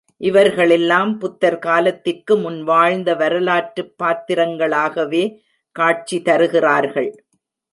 [0.21, 5.23] இவர்களெல்லாம் புத்தர் காலத்திற்கு முன் வாழ்ந்த வரலாற்றுப் பாத்திரங்களாகவே
[5.75, 7.11] காட்சி தருகிறார்கள்.